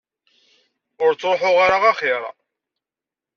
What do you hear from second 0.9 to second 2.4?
Ur ttruḥeɣ ara axir.